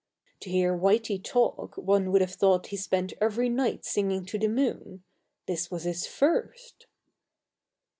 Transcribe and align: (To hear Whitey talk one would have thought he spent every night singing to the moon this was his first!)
(To 0.39 0.49
hear 0.49 0.75
Whitey 0.75 1.23
talk 1.23 1.77
one 1.77 2.11
would 2.11 2.21
have 2.21 2.33
thought 2.33 2.65
he 2.65 2.75
spent 2.75 3.13
every 3.21 3.49
night 3.49 3.85
singing 3.85 4.25
to 4.25 4.39
the 4.39 4.47
moon 4.47 5.03
this 5.45 5.69
was 5.69 5.83
his 5.83 6.07
first!) 6.07 6.87